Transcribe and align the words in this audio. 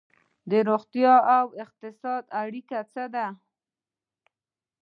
د 0.49 0.51
روغتیا 0.69 1.13
او 1.37 1.45
اقتصاد 1.63 2.23
اړیکه 2.41 2.79
څه 2.93 3.03
ده؟ 3.13 3.27